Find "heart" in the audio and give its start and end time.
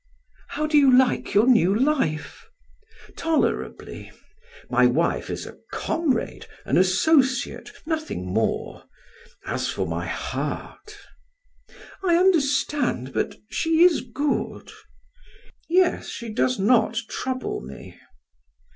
10.07-10.97